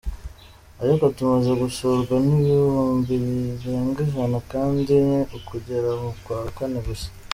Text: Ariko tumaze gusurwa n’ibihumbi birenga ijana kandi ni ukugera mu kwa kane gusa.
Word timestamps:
Ariko 0.81 1.05
tumaze 1.15 1.51
gusurwa 1.61 2.15
n’ibihumbi 2.25 3.13
birenga 3.23 3.55
ijana 4.07 4.37
kandi 4.51 4.91
ni 5.07 5.19
ukugera 5.37 5.89
mu 6.01 6.11
kwa 6.23 6.39
kane 6.57 6.79
gusa. 6.87 7.09